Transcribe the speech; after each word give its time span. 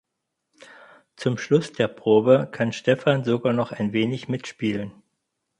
Zum 1.15 1.37
Schluss 1.37 1.73
der 1.73 1.87
Probe 1.87 2.49
kann 2.51 2.73
Stefan 2.73 3.23
sogar 3.23 3.53
noch 3.53 3.71
ein 3.71 3.93
wenig 3.93 4.27
mitspielen. 4.29 4.91